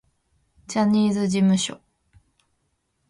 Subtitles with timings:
[0.65, 1.79] ジャニーズ事務所